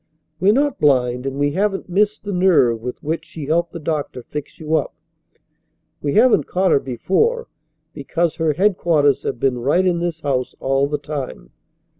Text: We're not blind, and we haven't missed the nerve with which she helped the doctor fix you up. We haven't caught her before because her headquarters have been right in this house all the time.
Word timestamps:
We're 0.39 0.51
not 0.51 0.79
blind, 0.79 1.27
and 1.27 1.37
we 1.37 1.51
haven't 1.51 1.87
missed 1.87 2.23
the 2.23 2.33
nerve 2.33 2.81
with 2.81 3.03
which 3.03 3.23
she 3.23 3.45
helped 3.45 3.71
the 3.71 3.79
doctor 3.79 4.23
fix 4.23 4.59
you 4.59 4.75
up. 4.75 4.95
We 6.01 6.13
haven't 6.13 6.47
caught 6.47 6.71
her 6.71 6.79
before 6.79 7.47
because 7.93 8.37
her 8.37 8.53
headquarters 8.53 9.21
have 9.21 9.39
been 9.39 9.59
right 9.59 9.85
in 9.85 9.99
this 9.99 10.21
house 10.21 10.55
all 10.59 10.87
the 10.87 10.97
time. 10.97 11.51